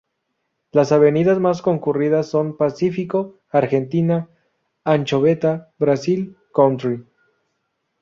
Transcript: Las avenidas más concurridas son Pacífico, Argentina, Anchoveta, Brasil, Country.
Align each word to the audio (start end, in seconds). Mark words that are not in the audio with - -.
Las 0.71 0.91
avenidas 0.91 1.39
más 1.39 1.61
concurridas 1.61 2.25
son 2.27 2.57
Pacífico, 2.57 3.37
Argentina, 3.51 4.29
Anchoveta, 4.83 5.71
Brasil, 5.77 6.35
Country. 6.55 7.05